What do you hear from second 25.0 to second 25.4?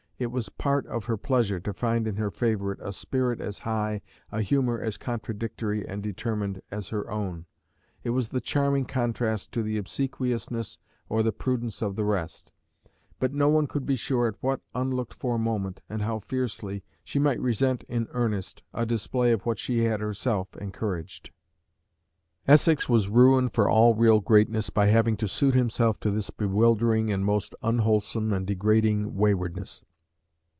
to